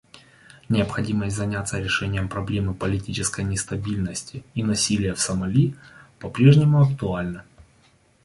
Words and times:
Необходимость 0.67 1.35
заняться 1.35 1.77
решением 1.79 2.27
проблемы 2.27 2.73
политической 2.73 3.41
нестабильности 3.45 4.43
и 4.55 4.63
насилия 4.63 5.13
в 5.13 5.19
Сомали 5.19 5.75
по-прежнему 6.17 6.81
актуальна. 6.81 7.45